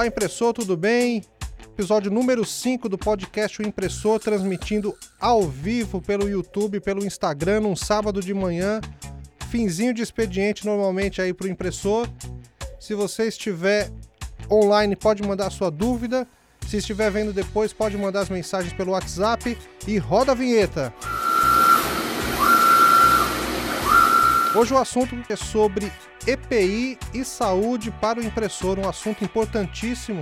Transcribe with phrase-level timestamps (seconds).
[0.00, 1.22] Olá, impressor, tudo bem?
[1.62, 7.76] Episódio número 5 do podcast O Impressor, transmitindo ao vivo pelo YouTube, pelo Instagram, num
[7.76, 8.80] sábado de manhã.
[9.50, 12.08] Finzinho de expediente normalmente aí para o impressor.
[12.80, 13.90] Se você estiver
[14.50, 16.26] online, pode mandar sua dúvida.
[16.66, 19.54] Se estiver vendo depois, pode mandar as mensagens pelo WhatsApp
[19.86, 20.94] e roda a vinheta.
[24.52, 25.92] Hoje o assunto é sobre
[26.26, 30.18] EPI e saúde para o impressor, um assunto importantíssimo.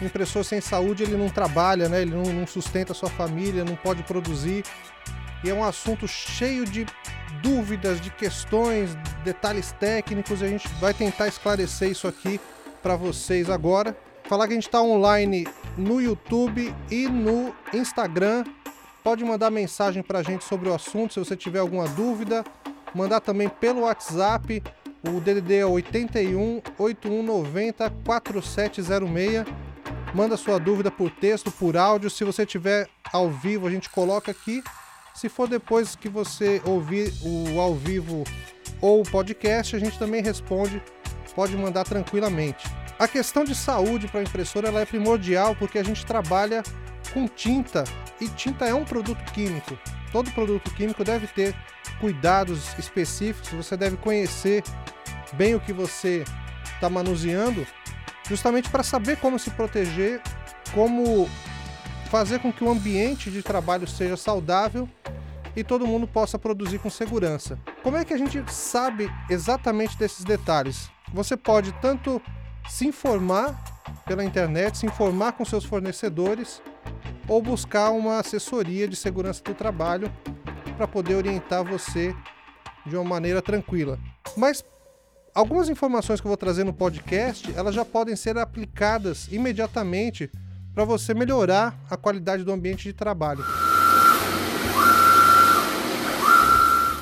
[0.00, 2.02] O impressor sem saúde ele não trabalha, né?
[2.02, 4.62] ele não, sustenta sua família, não pode produzir.
[5.42, 6.86] E é um assunto cheio de
[7.42, 10.40] dúvidas, de questões, detalhes técnicos.
[10.40, 12.40] E a gente vai tentar esclarecer isso aqui
[12.80, 13.96] para vocês agora.
[14.22, 18.44] Falar que a gente está online no YouTube e no Instagram.
[19.02, 22.44] Pode mandar mensagem para a gente sobre o assunto se você tiver alguma dúvida.
[22.94, 24.62] Mandar também pelo WhatsApp.
[25.06, 29.44] O DDD é 81 8190 4706.
[30.14, 32.08] Manda sua dúvida por texto, por áudio.
[32.08, 34.62] Se você tiver ao vivo, a gente coloca aqui.
[35.14, 38.24] Se for depois que você ouvir o ao vivo
[38.80, 40.82] ou o podcast, a gente também responde.
[41.34, 42.64] Pode mandar tranquilamente.
[42.98, 46.62] A questão de saúde para a impressora ela é primordial porque a gente trabalha
[47.12, 47.82] com tinta
[48.20, 49.76] e tinta é um produto químico.
[50.12, 51.54] Todo produto químico deve ter
[52.00, 54.62] cuidados específicos, você deve conhecer
[55.32, 56.24] bem o que você
[56.74, 57.66] está manuseando,
[58.28, 60.20] justamente para saber como se proteger,
[60.72, 61.28] como
[62.10, 64.88] fazer com que o ambiente de trabalho seja saudável
[65.56, 67.58] e todo mundo possa produzir com segurança.
[67.82, 70.90] Como é que a gente sabe exatamente desses detalhes?
[71.12, 72.20] Você pode tanto
[72.68, 73.62] se informar
[74.06, 76.60] pela internet, se informar com seus fornecedores
[77.28, 80.10] ou buscar uma assessoria de segurança do trabalho
[80.74, 82.14] para poder orientar você
[82.86, 83.98] de uma maneira tranquila.
[84.36, 84.64] Mas
[85.34, 90.30] algumas informações que eu vou trazer no podcast, elas já podem ser aplicadas imediatamente
[90.74, 93.44] para você melhorar a qualidade do ambiente de trabalho.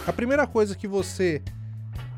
[0.06, 1.43] A primeira coisa que você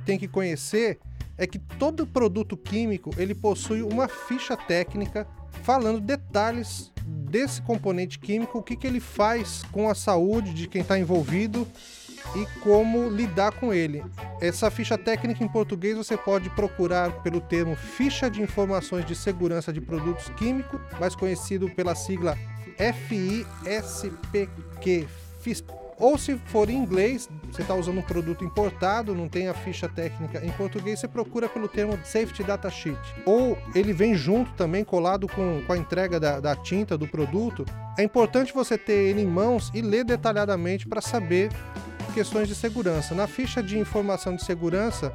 [0.05, 0.99] tem que conhecer
[1.37, 5.27] é que todo produto químico ele possui uma ficha técnica
[5.63, 10.83] falando detalhes desse componente químico, o que, que ele faz com a saúde de quem
[10.83, 11.67] está envolvido
[12.35, 14.03] e como lidar com ele.
[14.41, 19.73] Essa ficha técnica em português você pode procurar pelo termo Ficha de Informações de Segurança
[19.73, 22.39] de Produtos Químicos, mais conhecido pela sigla
[23.09, 25.07] FISPQ,
[25.41, 25.84] FISP.
[25.99, 29.88] Ou se for em inglês, você está usando um produto importado, não tem a ficha
[29.88, 32.99] técnica em português, você procura pelo termo Safety Data Sheet.
[33.25, 37.65] Ou ele vem junto também, colado com, com a entrega da, da tinta do produto.
[37.99, 41.50] É importante você ter ele em mãos e ler detalhadamente para saber
[42.12, 43.15] questões de segurança.
[43.15, 45.12] Na ficha de informação de segurança,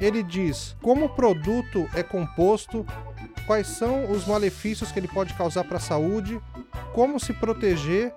[0.00, 2.86] ele diz como o produto é composto,
[3.46, 6.40] quais são os malefícios que ele pode causar para a saúde,
[6.92, 8.12] como se proteger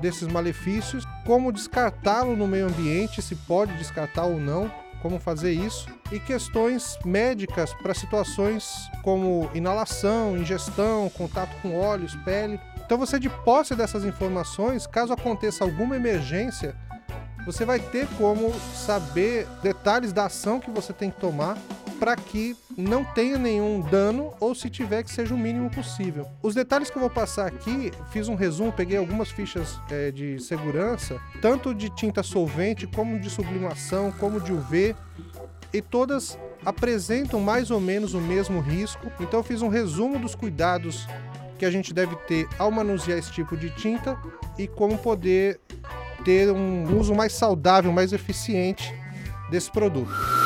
[0.00, 4.70] desses malefícios, como descartá-lo no meio ambiente, se pode descartar ou não,
[5.02, 12.58] como fazer isso, e questões médicas para situações como inalação, ingestão, contato com óleos, pele.
[12.84, 16.74] Então você de posse dessas informações, caso aconteça alguma emergência,
[17.44, 21.56] você vai ter como saber detalhes da ação que você tem que tomar
[21.98, 26.26] para que não tenha nenhum dano ou se tiver que seja o mínimo possível.
[26.42, 30.38] Os detalhes que eu vou passar aqui, fiz um resumo, peguei algumas fichas é, de
[30.40, 34.94] segurança, tanto de tinta solvente, como de sublimação, como de UV,
[35.72, 39.10] e todas apresentam mais ou menos o mesmo risco.
[39.20, 41.06] Então eu fiz um resumo dos cuidados
[41.58, 44.18] que a gente deve ter ao manusear esse tipo de tinta
[44.58, 45.60] e como poder
[46.24, 48.92] ter um uso mais saudável, mais eficiente
[49.50, 50.45] desse produto.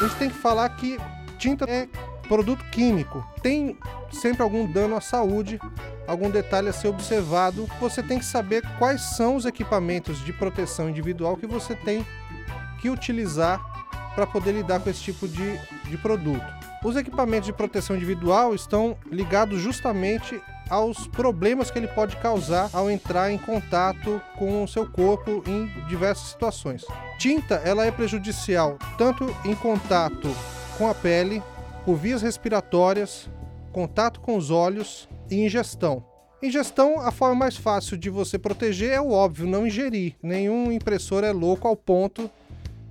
[0.00, 0.98] A gente tem que falar que
[1.38, 1.88] tinta é
[2.26, 3.26] produto químico.
[3.42, 3.76] Tem
[4.10, 5.60] sempre algum dano à saúde,
[6.06, 7.68] algum detalhe a ser observado.
[7.80, 12.06] Você tem que saber quais são os equipamentos de proteção individual que você tem
[12.80, 13.60] que utilizar
[14.14, 15.58] para poder lidar com esse tipo de,
[15.88, 16.44] de produto.
[16.82, 22.90] Os equipamentos de proteção individual estão ligados justamente aos problemas que ele pode causar ao
[22.90, 26.84] entrar em contato com o seu corpo em diversas situações.
[27.18, 30.28] Tinta, ela é prejudicial tanto em contato
[30.78, 31.42] com a pele,
[31.84, 33.28] por vias respiratórias,
[33.72, 36.04] contato com os olhos e ingestão.
[36.42, 40.14] Ingestão, a forma mais fácil de você proteger é o óbvio, não ingerir.
[40.22, 42.30] Nenhum impressor é louco ao ponto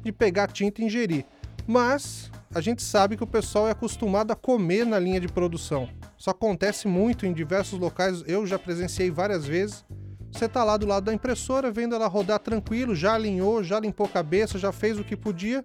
[0.03, 1.25] de pegar tinta e ingerir.
[1.65, 5.89] Mas a gente sabe que o pessoal é acostumado a comer na linha de produção.
[6.19, 9.86] Isso acontece muito em diversos locais, eu já presenciei várias vezes.
[10.30, 14.06] Você está lá do lado da impressora, vendo ela rodar tranquilo, já alinhou, já limpou
[14.06, 15.63] a cabeça, já fez o que podia.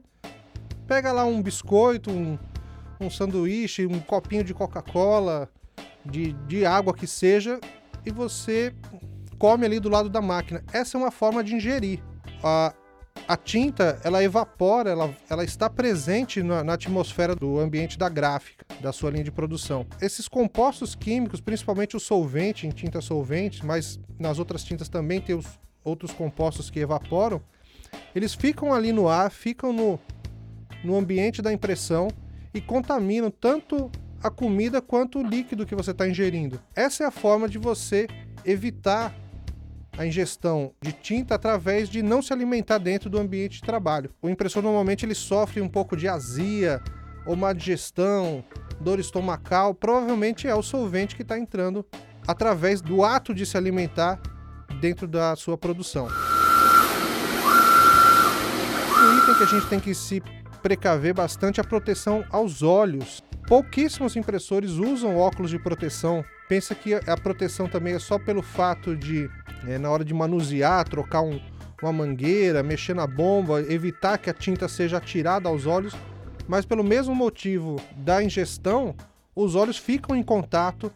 [0.87, 2.39] Pega lá um biscoito, um,
[3.01, 5.51] um sanduíche, um copinho de Coca-Cola,
[6.07, 7.59] de, de água que seja,
[8.07, 8.73] e você
[9.41, 10.63] come ali do lado da máquina.
[10.73, 12.01] Essa é uma forma de ingerir.
[12.45, 12.73] A,
[13.27, 18.67] a tinta, ela evapora, ela, ela está presente na, na, atmosfera do ambiente da gráfica,
[18.81, 19.87] da sua linha de produção.
[20.01, 25.35] Esses compostos químicos, principalmente o solvente, em tinta solvente, mas nas outras tintas também tem
[25.35, 25.47] os
[25.83, 27.41] outros compostos que evaporam,
[28.15, 29.99] eles ficam ali no ar, ficam no,
[30.83, 32.09] no ambiente da impressão
[32.53, 33.91] e contaminam tanto
[34.23, 36.61] a comida quanto o líquido que você está ingerindo.
[36.75, 38.07] Essa é a forma de você
[38.45, 39.15] evitar
[39.97, 44.11] a ingestão de tinta através de não se alimentar dentro do ambiente de trabalho.
[44.21, 46.81] O impressor normalmente ele sofre um pouco de azia
[47.27, 48.45] ou má digestão,
[48.81, 51.85] dor estomacal, provavelmente é o solvente que está entrando
[52.27, 54.21] através do ato de se alimentar
[54.81, 56.07] dentro da sua produção.
[58.97, 60.23] O item que a gente tem que se
[60.63, 63.23] precaver bastante é a proteção aos olhos.
[63.47, 66.25] Pouquíssimos impressores usam óculos de proteção.
[66.49, 69.29] Pensa que a proteção também é só pelo fato de,
[69.67, 71.39] é, na hora de manusear, trocar um,
[71.83, 75.95] uma mangueira, mexer na bomba, evitar que a tinta seja atirada aos olhos,
[76.49, 78.95] mas pelo mesmo motivo da ingestão,
[79.37, 80.91] os olhos ficam em contato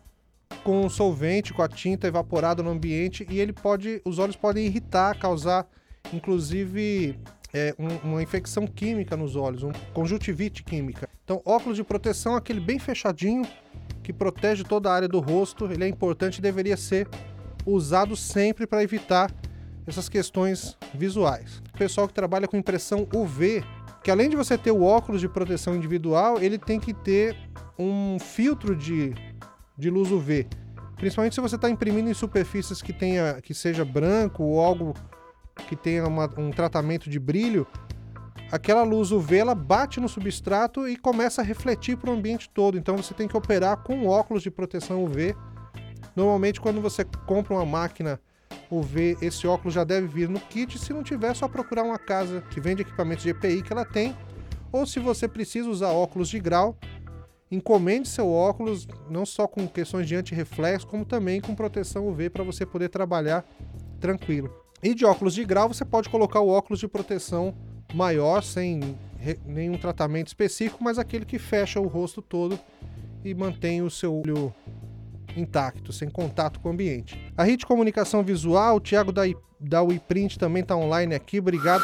[0.64, 4.66] com o solvente, com a tinta evaporada no ambiente e ele pode, os olhos podem
[4.66, 5.66] irritar, causar
[6.12, 7.18] inclusive
[7.52, 11.08] é, um, uma infecção química nos olhos, um conjuntivite química.
[11.24, 13.42] Então, óculos de proteção, aquele bem fechadinho,
[14.02, 17.08] que protege toda a área do rosto, ele é importante e deveria ser
[17.66, 19.30] usado sempre para evitar
[19.86, 21.62] essas questões visuais.
[21.74, 23.62] O pessoal que trabalha com impressão UV,
[24.02, 27.36] que além de você ter o óculos de proteção individual, ele tem que ter
[27.78, 29.14] um filtro de,
[29.76, 30.46] de luz UV.
[30.96, 34.94] Principalmente se você está imprimindo em superfícies que tenha que seja branco ou algo
[35.68, 37.66] que tenha uma, um tratamento de brilho,
[38.50, 42.78] aquela luz UV ela bate no substrato e começa a refletir para o ambiente todo.
[42.78, 45.36] Então você tem que operar com óculos de proteção UV.
[46.16, 48.18] Normalmente, quando você compra uma máquina
[48.70, 50.78] UV, esse óculos já deve vir no kit.
[50.78, 53.84] Se não tiver, é só procurar uma casa que vende equipamentos de EPI que ela
[53.84, 54.16] tem.
[54.72, 56.76] Ou se você precisa usar óculos de grau,
[57.50, 62.44] encomende seu óculos não só com questões de anti-reflexo, como também com proteção UV para
[62.44, 63.44] você poder trabalhar
[64.00, 64.67] tranquilo.
[64.82, 67.54] E de óculos de grau, você pode colocar o óculos de proteção
[67.92, 68.96] maior, sem
[69.44, 72.58] nenhum tratamento específico, mas aquele que fecha o rosto todo
[73.24, 74.54] e mantém o seu olho
[75.36, 77.18] intacto, sem contato com o ambiente.
[77.36, 79.22] A RIT Comunicação Visual, o Thiago da,
[79.58, 81.82] da WePrint também está online aqui, obrigado.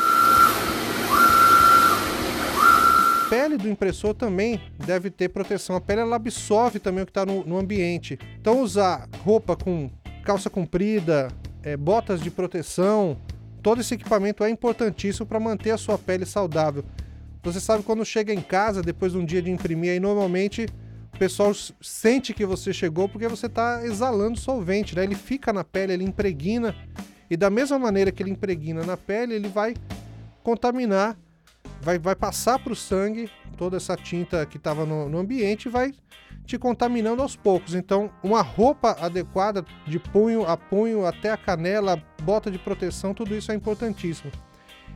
[3.25, 5.75] A pele do impressor também deve ter proteção.
[5.75, 8.17] A pele ela absorve também o que está no, no ambiente.
[8.40, 9.90] Então usar roupa com
[10.25, 11.29] calça comprida,
[11.64, 13.16] é, botas de proteção,
[13.62, 16.84] todo esse equipamento é importantíssimo para manter a sua pele saudável.
[17.43, 20.66] Você sabe quando chega em casa depois de um dia de imprimir, aí normalmente
[21.14, 25.05] o pessoal sente que você chegou porque você está exalando solvente, né?
[25.05, 26.75] Ele fica na pele, ele impregna
[27.31, 29.75] e da mesma maneira que ele impregna na pele, ele vai
[30.43, 31.19] contaminar,
[31.81, 35.71] vai, vai passar para o sangue toda essa tinta que estava no, no ambiente e
[35.71, 35.94] vai
[36.46, 37.74] te contaminando aos poucos.
[37.74, 43.34] Então, uma roupa adequada de punho a punho até a canela, bota de proteção, tudo
[43.34, 44.30] isso é importantíssimo.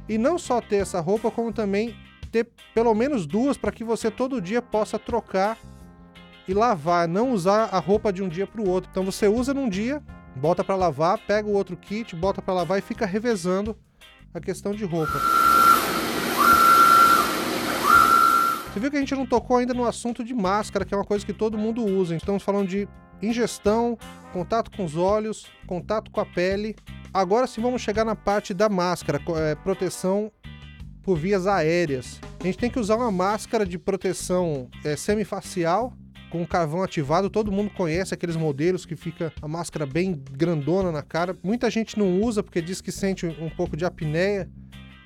[0.09, 1.97] E não só ter essa roupa, como também
[2.31, 5.59] ter pelo menos duas para que você todo dia possa trocar
[6.47, 8.91] e lavar, não usar a roupa de um dia para o outro.
[8.91, 10.03] Então você usa num dia,
[10.35, 13.77] bota para lavar, pega o outro kit, bota para lavar e fica revezando
[14.33, 15.48] a questão de roupa.
[18.79, 21.05] Você viu que a gente não tocou ainda no assunto de máscara, que é uma
[21.05, 22.15] coisa que todo mundo usa.
[22.15, 22.89] Estamos falando de
[23.21, 23.99] ingestão,
[24.33, 26.77] contato com os olhos, contato com a pele.
[27.13, 30.31] Agora sim vamos chegar na parte da máscara, é, proteção
[31.03, 32.21] por vias aéreas.
[32.39, 35.93] A gente tem que usar uma máscara de proteção é, semifacial
[36.31, 37.29] com carvão ativado.
[37.29, 41.37] Todo mundo conhece aqueles modelos que fica a máscara bem grandona na cara.
[41.43, 44.49] Muita gente não usa porque diz que sente um pouco de apneia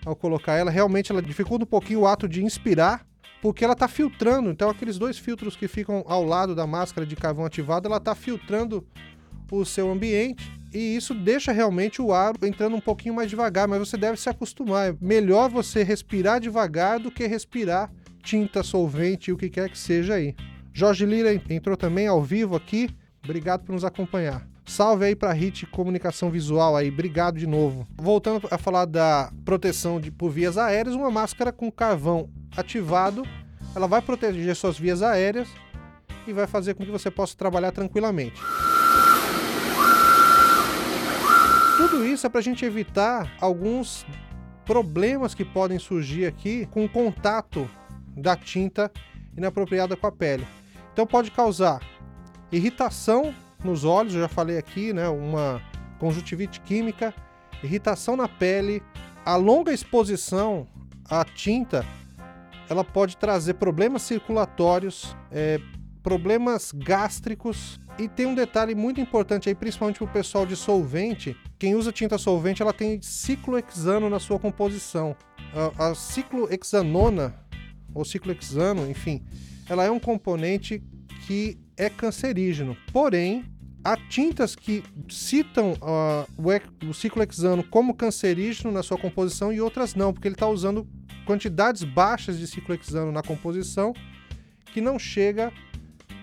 [0.05, 0.71] ao colocar ela.
[0.71, 3.11] Realmente ela dificulta um pouquinho o ato de inspirar
[3.43, 4.49] porque ela está filtrando.
[4.49, 8.15] Então, aqueles dois filtros que ficam ao lado da máscara de carvão ativado, ela está
[8.15, 8.87] filtrando
[9.51, 13.81] o seu ambiente e isso deixa realmente o ar entrando um pouquinho mais devagar, mas
[13.81, 14.91] você deve se acostumar.
[14.91, 20.15] É melhor você respirar devagar do que respirar tinta, solvente, o que quer que seja
[20.15, 20.35] aí.
[20.73, 22.89] Jorge Lira entrou também ao vivo aqui.
[23.23, 24.52] Obrigado por nos acompanhar.
[24.65, 27.87] Salve aí para Hit Comunicação Visual aí, obrigado de novo.
[27.97, 33.27] Voltando a falar da proteção de, por vias aéreas, uma máscara com carvão ativado,
[33.75, 35.49] ela vai proteger suas vias aéreas
[36.27, 38.41] e vai fazer com que você possa trabalhar tranquilamente.
[41.77, 44.07] Tudo isso é para a gente evitar alguns
[44.65, 47.69] problemas que podem surgir aqui com o contato
[48.17, 48.91] da tinta
[49.37, 50.47] inapropriada com a pele.
[50.93, 51.81] Então pode causar
[52.53, 55.63] irritação nos olhos, eu já falei aqui, né, uma
[55.99, 57.15] conjuntivite química,
[57.63, 58.83] irritação na pele,
[59.25, 60.67] a longa exposição
[61.09, 61.87] à tinta,
[62.69, 65.61] ela pode trazer problemas circulatórios, é,
[66.03, 71.37] problemas gástricos e tem um detalhe muito importante aí, principalmente para o pessoal de solvente.
[71.59, 75.15] Quem usa tinta solvente, ela tem ciclohexano na sua composição.
[75.79, 77.35] A, a ciclohexanona,
[77.95, 79.23] ou ciclohexano, enfim,
[79.69, 80.83] ela é um componente
[81.27, 82.77] que é cancerígeno.
[82.93, 83.45] Porém,
[83.85, 89.95] há tintas que citam uh, o, o ciclohexano como cancerígeno na sua composição e outras
[89.95, 90.87] não, porque ele está usando
[91.27, 93.93] quantidades baixas de ciclohexano na composição
[94.67, 95.53] que não chega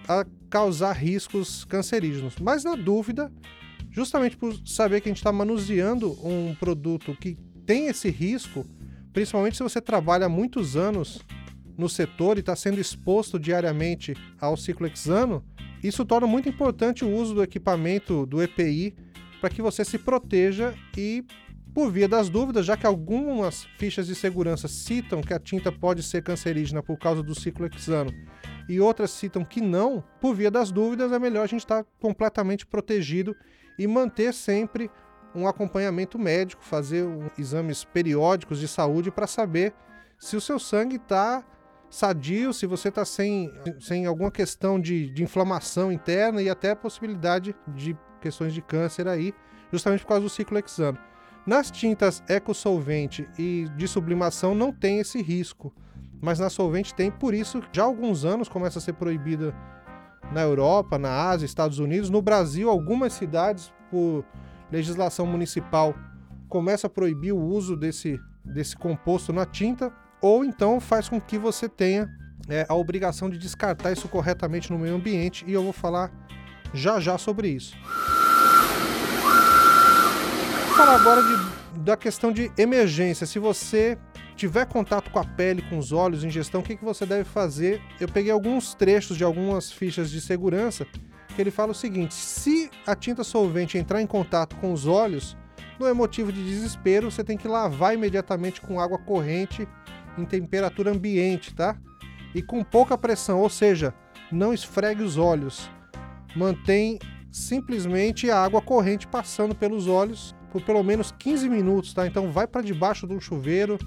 [0.08, 2.36] a causar riscos cancerígenos.
[2.42, 3.32] Mas na dúvida,
[3.92, 8.66] justamente por saber que a gente está manuseando um produto que tem esse risco,
[9.13, 11.20] principalmente se você trabalha há muitos anos
[11.78, 15.44] no setor e está sendo exposto diariamente ao ciclo hexano,
[15.83, 18.95] isso torna muito importante o uso do equipamento do EPI
[19.39, 21.24] para que você se proteja e,
[21.74, 26.03] por via das dúvidas, já que algumas fichas de segurança citam que a tinta pode
[26.03, 28.12] ser cancerígena por causa do ciclo hexano
[28.69, 31.89] e outras citam que não, por via das dúvidas, é melhor a gente estar tá
[32.00, 33.36] completamente protegido
[33.79, 34.91] e manter sempre
[35.33, 39.74] um acompanhamento médico, fazer um, exames periódicos de saúde para saber
[40.19, 41.43] se o seu sangue está
[41.89, 47.55] sadio, se você está sem, sem alguma questão de, de inflamação interna e até possibilidade
[47.67, 49.34] de questões de câncer aí,
[49.72, 50.98] justamente por causa do ciclo hexano.
[51.46, 55.74] Nas tintas ecosolvente e de sublimação não tem esse risco
[56.22, 59.55] mas na solvente tem, por isso já há alguns anos começa a ser proibida
[60.31, 64.24] na Europa, na Ásia, Estados Unidos, no Brasil, algumas cidades por
[64.72, 65.96] legislação municipal
[66.48, 71.38] começa a proibir o uso desse, desse composto na tinta, ou então faz com que
[71.38, 72.09] você tenha
[72.47, 76.11] é, a obrigação de descartar isso corretamente no meio ambiente, e eu vou falar
[76.73, 77.75] já já sobre isso.
[80.67, 83.25] Vou falar agora de, da questão de emergência.
[83.25, 83.97] Se você
[84.35, 87.81] tiver contato com a pele, com os olhos, ingestão, o que, que você deve fazer?
[87.99, 90.88] Eu peguei alguns trechos de algumas fichas de segurança
[91.35, 95.38] que ele fala o seguinte: se a tinta solvente entrar em contato com os olhos,
[95.79, 99.67] não é motivo de desespero, você tem que lavar imediatamente com água corrente
[100.18, 101.78] em temperatura ambiente, tá?
[102.34, 103.94] E com pouca pressão, ou seja,
[104.32, 105.70] não esfregue os olhos.
[106.36, 107.00] Mantém
[107.32, 112.08] simplesmente a água corrente passando pelos olhos por pelo menos 15 minutos, tá?
[112.08, 113.78] Então vai para debaixo do chuveiro,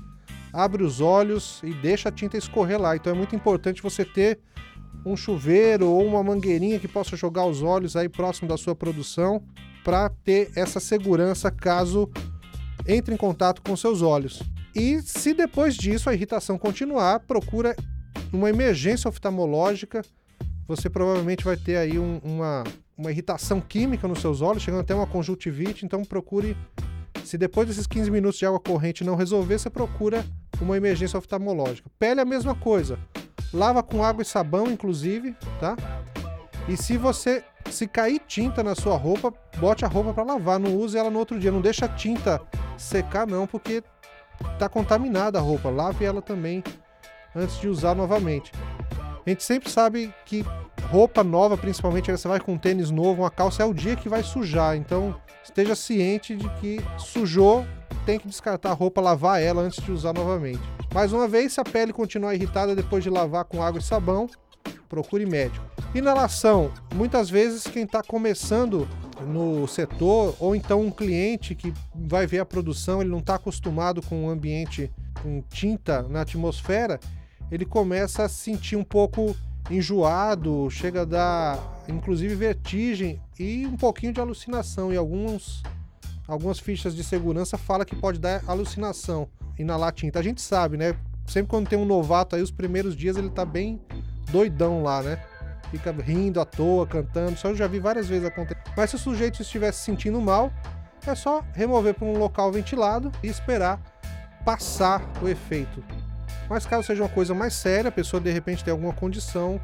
[0.52, 2.94] abre os olhos e deixa a tinta escorrer lá.
[2.96, 4.38] Então é muito importante você ter
[5.04, 9.42] um chuveiro ou uma mangueirinha que possa jogar os olhos aí próximo da sua produção
[9.82, 12.08] para ter essa segurança caso
[12.86, 14.42] entre em contato com seus olhos.
[14.74, 17.76] E se depois disso a irritação continuar, procura
[18.32, 20.02] uma emergência oftalmológica.
[20.66, 22.64] Você provavelmente vai ter aí um, uma,
[22.96, 26.56] uma irritação química nos seus olhos, chegando até uma conjuntivite, então procure
[27.24, 30.24] se depois desses 15 minutos de água corrente não resolver, você procura
[30.60, 31.88] uma emergência oftalmológica.
[31.98, 32.98] Pele a mesma coisa.
[33.52, 35.76] Lava com água e sabão, inclusive, tá?
[36.68, 40.76] E se você se cair tinta na sua roupa, bote a roupa para lavar, não
[40.76, 42.40] use ela no outro dia, não deixa a tinta
[42.76, 43.82] secar não, porque
[44.58, 45.70] tá contaminada a roupa.
[45.70, 46.62] Lave ela também
[47.34, 48.52] antes de usar novamente.
[49.24, 50.44] A gente sempre sabe que
[50.88, 54.08] roupa nova, principalmente, você vai com um tênis novo, uma calça é o dia que
[54.08, 54.76] vai sujar.
[54.76, 57.64] Então, esteja ciente de que sujou,
[58.04, 60.60] tem que descartar a roupa, lavar ela antes de usar novamente.
[60.92, 64.28] Mais uma vez, se a pele continuar irritada depois de lavar com água e sabão,
[64.88, 65.64] procure médico.
[65.94, 66.72] Inalação.
[66.94, 68.88] Muitas vezes quem está começando
[69.26, 74.02] no setor, ou então um cliente que vai ver a produção, ele não está acostumado
[74.02, 74.90] com o um ambiente
[75.22, 76.98] com tinta na atmosfera,
[77.50, 79.36] ele começa a se sentir um pouco
[79.70, 84.92] enjoado, chega a dar inclusive vertigem e um pouquinho de alucinação.
[84.92, 85.62] E alguns,
[86.26, 90.18] algumas fichas de segurança fala que pode dar alucinação inalar tinta.
[90.18, 90.96] A gente sabe, né?
[91.26, 93.80] Sempre quando tem um novato aí, os primeiros dias ele tá bem
[94.30, 95.22] doidão lá, né?
[95.72, 97.36] Fica rindo à toa, cantando.
[97.36, 98.60] Só eu já vi várias vezes acontecer.
[98.76, 100.52] Mas se o sujeito estivesse se sentindo mal,
[101.06, 103.80] é só remover para um local ventilado e esperar
[104.44, 105.82] passar o efeito.
[106.48, 109.58] Mas caso seja uma coisa mais séria, a pessoa de repente tem alguma condição,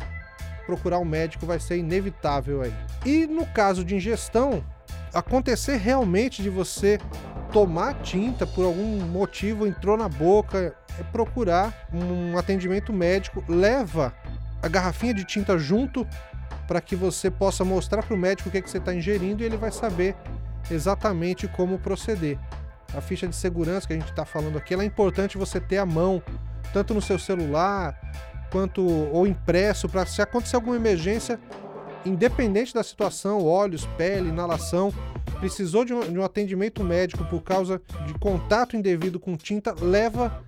[0.64, 2.72] procurar um médico vai ser inevitável aí.
[3.04, 4.64] E no caso de ingestão,
[5.12, 6.98] acontecer realmente de você
[7.52, 14.14] tomar tinta por algum motivo entrou na boca, é procurar um atendimento médico, leva
[14.62, 16.06] a garrafinha de tinta junto
[16.66, 19.42] para que você possa mostrar para o médico o que, é que você está ingerindo
[19.42, 20.14] e ele vai saber
[20.70, 22.38] exatamente como proceder.
[22.94, 25.86] A ficha de segurança que a gente está falando aqui, é importante você ter à
[25.86, 26.22] mão
[26.72, 27.98] tanto no seu celular
[28.50, 31.38] quanto ou impresso para se acontecer alguma emergência,
[32.04, 34.92] independente da situação, olhos, pele, inalação,
[35.38, 40.42] precisou de um, de um atendimento médico por causa de contato indevido com tinta, leva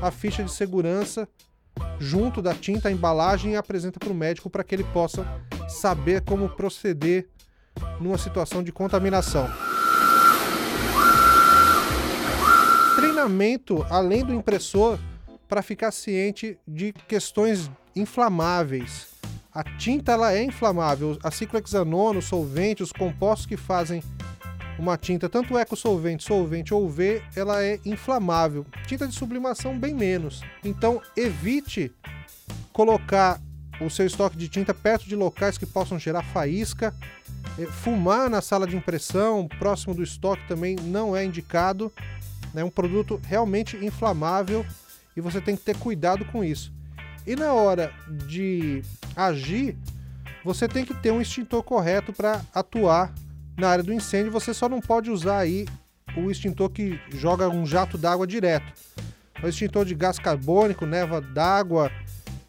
[0.00, 1.28] a ficha de segurança
[1.98, 5.26] junto da tinta, a embalagem e apresenta para o médico para que ele possa
[5.68, 7.28] saber como proceder
[8.00, 9.48] numa situação de contaminação.
[12.96, 14.98] Treinamento além do impressor
[15.48, 19.08] para ficar ciente de questões inflamáveis.
[19.52, 24.02] A tinta ela é inflamável, a ciclohexanona, o solvente, os compostos que fazem
[24.78, 28.64] uma tinta, tanto ecosolvente, solvente ou V, ela é inflamável.
[28.86, 30.42] Tinta de sublimação, bem menos.
[30.64, 31.92] Então, evite
[32.72, 33.40] colocar
[33.80, 36.94] o seu estoque de tinta perto de locais que possam gerar faísca.
[37.58, 41.92] É, fumar na sala de impressão, próximo do estoque, também não é indicado.
[42.54, 44.64] É um produto realmente inflamável
[45.16, 46.72] e você tem que ter cuidado com isso.
[47.26, 47.92] E na hora
[48.26, 48.82] de
[49.14, 49.76] agir,
[50.44, 53.12] você tem que ter um extintor correto para atuar
[53.58, 55.66] na área do incêndio, você só não pode usar aí
[56.16, 58.72] o extintor que joga um jato d'água direto.
[59.42, 61.90] O extintor de gás carbônico, neva d'água,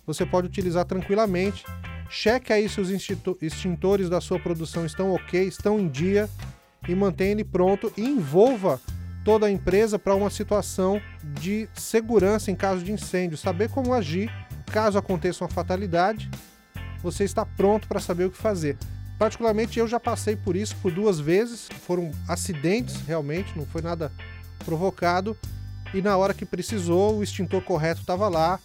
[0.05, 1.65] você pode utilizar tranquilamente.
[2.09, 2.89] Cheque aí se os
[3.41, 6.29] extintores da sua produção estão ok, estão em dia
[6.87, 8.79] e mantenha ele pronto e envolva
[9.25, 14.31] toda a empresa para uma situação de segurança em caso de incêndio, saber como agir
[14.71, 16.29] caso aconteça uma fatalidade.
[17.01, 18.77] Você está pronto para saber o que fazer.
[19.19, 24.09] Particularmente eu já passei por isso por duas vezes, foram acidentes realmente, não foi nada
[24.63, 25.37] provocado.
[25.93, 28.59] E na hora que precisou, o extintor correto estava lá,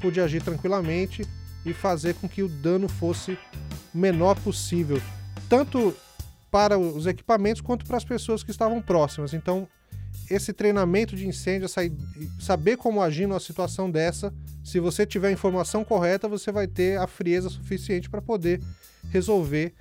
[0.00, 1.24] pude agir tranquilamente
[1.64, 3.38] e fazer com que o dano fosse
[3.94, 5.00] menor possível,
[5.48, 5.94] tanto
[6.50, 9.32] para os equipamentos quanto para as pessoas que estavam próximas.
[9.32, 9.68] Então,
[10.28, 11.68] esse treinamento de incêndio,
[12.40, 14.34] saber como agir numa situação dessa,
[14.64, 18.60] se você tiver a informação correta, você vai ter a frieza suficiente para poder
[19.10, 19.74] resolver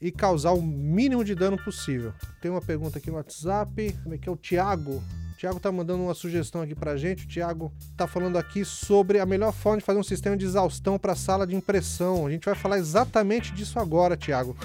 [0.00, 2.12] e causar o mínimo de dano possível.
[2.40, 5.02] Tem uma pergunta aqui no WhatsApp, como é que é o Thiago?
[5.32, 7.24] O Thiago tá mandando uma sugestão aqui pra gente.
[7.24, 10.98] O Thiago tá falando aqui sobre a melhor forma de fazer um sistema de exaustão
[10.98, 12.26] para sala de impressão.
[12.26, 14.56] A gente vai falar exatamente disso agora, Thiago.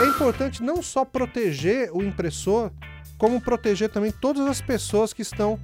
[0.00, 2.70] É importante não só proteger o impressor,
[3.16, 5.58] como proteger também todas as pessoas que estão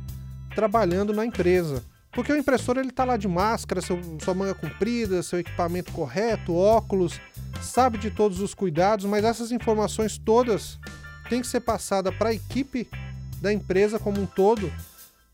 [0.55, 1.83] trabalhando na empresa.
[2.15, 6.55] Porque o impressor ele tá lá de máscara, seu, sua manga comprida, seu equipamento correto,
[6.55, 7.21] óculos,
[7.61, 10.79] sabe de todos os cuidados, mas essas informações todas
[11.29, 12.89] têm que ser passadas para a equipe
[13.41, 14.73] da empresa como um todo,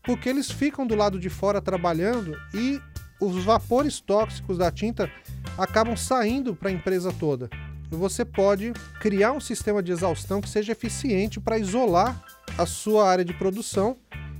[0.03, 2.81] porque eles ficam do lado de fora trabalhando e
[3.19, 5.09] os vapores tóxicos da tinta
[5.57, 7.49] acabam saindo para a empresa toda.
[7.91, 12.23] Você pode criar um sistema de exaustão que seja eficiente para isolar
[12.57, 13.97] a sua área de produção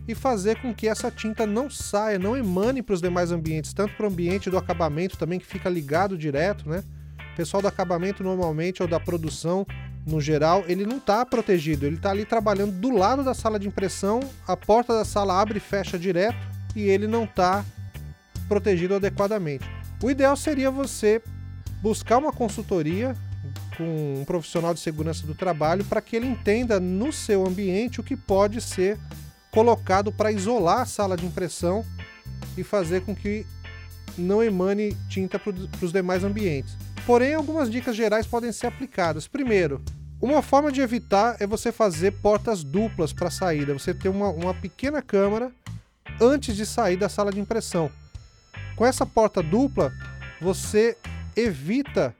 [0.07, 3.95] e fazer com que essa tinta não saia, não emane para os demais ambientes, tanto
[3.95, 6.83] para o ambiente do acabamento também, que fica ligado direto, né?
[7.33, 9.65] O pessoal do acabamento normalmente ou da produção
[10.05, 13.67] no geral, ele não está protegido, ele está ali trabalhando do lado da sala de
[13.67, 16.39] impressão, a porta da sala abre e fecha direto
[16.75, 17.63] e ele não está
[18.47, 19.65] protegido adequadamente.
[20.03, 21.21] O ideal seria você
[21.81, 23.15] buscar uma consultoria
[23.77, 28.03] com um profissional de segurança do trabalho para que ele entenda no seu ambiente o
[28.03, 28.97] que pode ser
[29.51, 31.85] colocado para isolar a sala de impressão
[32.57, 33.45] e fazer com que
[34.17, 36.75] não emane tinta para os demais ambientes.
[37.05, 39.27] Porém, algumas dicas gerais podem ser aplicadas.
[39.27, 39.81] Primeiro,
[40.21, 43.73] uma forma de evitar é você fazer portas duplas para saída.
[43.73, 45.51] Você ter uma, uma pequena câmara
[46.19, 47.89] antes de sair da sala de impressão.
[48.75, 49.91] Com essa porta dupla,
[50.39, 50.95] você
[51.35, 52.15] evita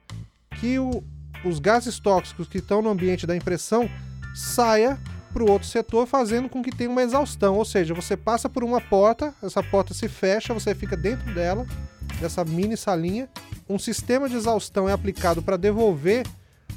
[0.58, 1.02] que o,
[1.44, 3.88] os gases tóxicos que estão no ambiente da impressão
[4.34, 4.98] saia
[5.32, 7.56] para o outro setor, fazendo com que tenha uma exaustão.
[7.56, 11.66] Ou seja, você passa por uma porta, essa porta se fecha, você fica dentro dela,
[12.20, 13.28] dessa mini salinha.
[13.68, 16.26] Um sistema de exaustão é aplicado para devolver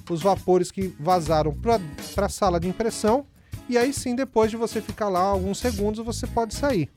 [0.10, 3.26] os vapores que vazaram para a sala de impressão.
[3.68, 6.90] E aí sim, depois de você ficar lá alguns segundos, você pode sair.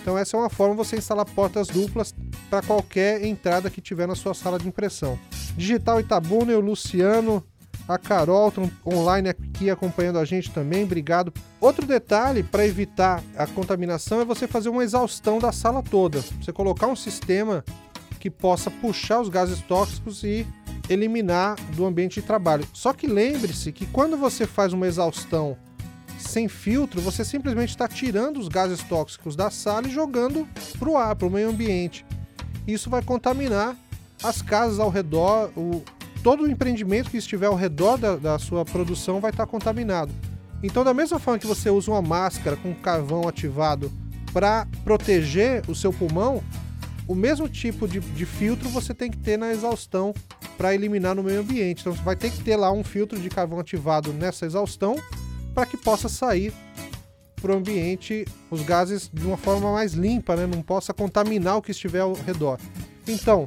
[0.00, 2.14] Então essa é uma forma de você instalar portas duplas
[2.50, 5.18] para qualquer entrada que tiver na sua sala de impressão.
[5.56, 7.42] Digital Itabuna, eu Luciano,
[7.86, 8.52] a Carol
[8.86, 11.32] online aqui acompanhando a gente também, obrigado.
[11.60, 16.20] Outro detalhe para evitar a contaminação é você fazer uma exaustão da sala toda.
[16.40, 17.64] Você colocar um sistema
[18.18, 20.46] que possa puxar os gases tóxicos e
[20.88, 22.66] eliminar do ambiente de trabalho.
[22.72, 25.56] Só que lembre-se que quando você faz uma exaustão
[26.18, 30.96] sem filtro, você simplesmente está tirando os gases tóxicos da sala e jogando para o
[30.96, 32.04] ar, para o meio ambiente.
[32.66, 33.76] Isso vai contaminar
[34.22, 35.82] as casas ao redor, o,
[36.24, 40.10] todo o empreendimento que estiver ao redor da, da sua produção vai estar contaminado.
[40.62, 43.92] Então, da mesma forma que você usa uma máscara com carvão ativado
[44.32, 46.42] para proteger o seu pulmão,
[47.06, 50.14] o mesmo tipo de, de filtro você tem que ter na exaustão
[50.56, 51.82] para eliminar no meio ambiente.
[51.82, 54.96] Então você vai ter que ter lá um filtro de carvão ativado nessa exaustão
[55.52, 56.54] para que possa sair
[57.36, 60.46] para o ambiente os gases de uma forma mais limpa, né?
[60.46, 62.58] não possa contaminar o que estiver ao redor.
[63.06, 63.46] Então,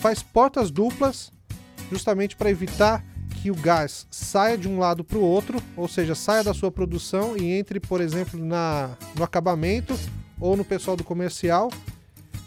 [0.00, 1.35] faz portas duplas
[1.90, 3.04] justamente para evitar
[3.42, 6.70] que o gás saia de um lado para o outro, ou seja, saia da sua
[6.70, 9.98] produção e entre, por exemplo, na, no acabamento
[10.40, 11.70] ou no pessoal do comercial.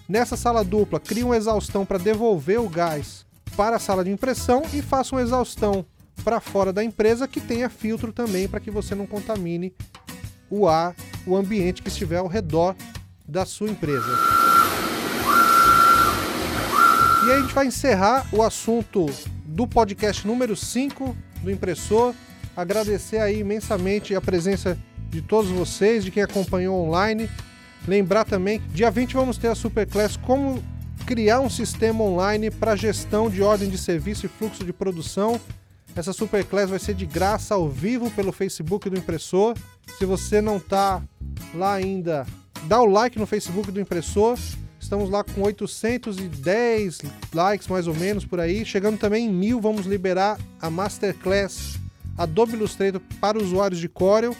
[0.07, 3.25] Nessa sala dupla, cria uma exaustão para devolver o gás
[3.55, 5.85] para a sala de impressão e faça uma exaustão
[6.23, 9.73] para fora da empresa que tenha filtro também para que você não contamine
[10.49, 12.75] o ar, o ambiente que estiver ao redor
[13.27, 14.38] da sua empresa.
[17.29, 19.05] E aí a gente vai encerrar o assunto
[19.45, 22.15] do podcast número 5 do Impressor.
[22.57, 24.75] Agradecer aí imensamente a presença
[25.09, 27.29] de todos vocês, de quem acompanhou online.
[27.87, 30.63] Lembrar também, dia 20 vamos ter a Superclass como
[31.05, 35.39] criar um sistema online para gestão de ordem de serviço e fluxo de produção.
[35.95, 39.55] Essa Superclass vai ser de graça ao vivo pelo Facebook do Impressor.
[39.99, 40.99] Se você não está
[41.53, 42.25] lá ainda,
[42.63, 44.35] dá o like no Facebook do Impressor.
[44.89, 48.65] Estamos lá com 810 likes mais ou menos por aí.
[48.65, 51.77] Chegando também em mil, vamos liberar a Masterclass
[52.17, 54.35] Adobe Illustrator para usuários de Corel.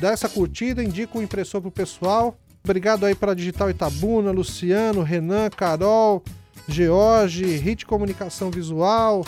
[0.00, 2.36] Dá essa curtida, indica o impressor para o pessoal.
[2.64, 6.24] Obrigado aí para Digital Itabuna, Luciano, Renan, Carol,
[6.66, 9.24] George, Hit Comunicação Visual,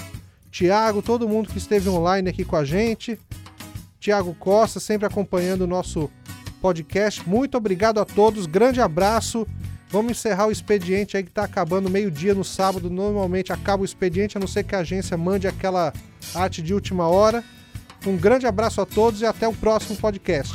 [0.51, 3.17] Tiago, todo mundo que esteve online aqui com a gente.
[4.01, 6.11] Tiago Costa, sempre acompanhando o nosso
[6.61, 7.23] podcast.
[7.25, 9.47] Muito obrigado a todos, grande abraço.
[9.89, 12.91] Vamos encerrar o expediente aí que está acabando meio-dia no sábado.
[12.91, 15.93] Normalmente acaba o expediente, a não ser que a agência mande aquela
[16.35, 17.45] arte de última hora.
[18.07, 20.53] Um grande abraço a todos e até o próximo podcast.